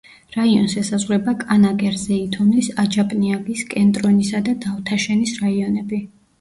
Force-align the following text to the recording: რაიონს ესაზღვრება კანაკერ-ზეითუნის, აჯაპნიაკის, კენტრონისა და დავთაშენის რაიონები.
რაიონს 0.35 0.71
ესაზღვრება 0.81 1.35
კანაკერ-ზეითუნის, 1.43 2.71
აჯაპნიაკის, 2.85 3.63
კენტრონისა 3.77 4.45
და 4.51 4.59
დავთაშენის 4.67 5.39
რაიონები. 5.47 6.05